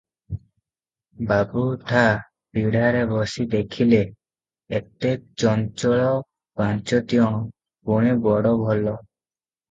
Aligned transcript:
"ବାବୁ 1.31 1.63
ଠା 1.89 1.99
ପିଢାରେ 2.57 3.03
ବସି 3.11 3.45
ଦେଖିଲେ, 3.51 3.99
ଏତେ 4.77 5.11
ଚଞ୍ଚଳ 5.43 6.07
ପାଞ୍ଚତିଅଣ, 6.63 7.43
ପୁଣି 7.91 8.15
ବଡ଼ 8.25 8.55
ଭଲ। 8.63 8.95